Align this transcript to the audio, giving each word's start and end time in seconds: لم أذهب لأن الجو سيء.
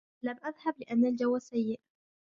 لم 0.23 0.35
أذهب 0.45 0.75
لأن 0.79 1.05
الجو 1.05 1.39
سيء. 1.39 1.79